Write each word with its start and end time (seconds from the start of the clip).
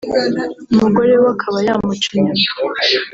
umugore 0.73 1.11
we 1.21 1.27
akaba 1.33 1.57
yamuca 1.67 2.09
inyuma 2.17 2.47